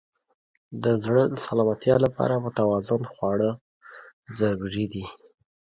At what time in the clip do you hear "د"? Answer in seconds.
0.83-0.85, 1.27-1.35